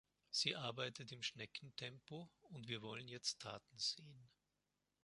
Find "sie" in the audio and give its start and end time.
0.31-0.55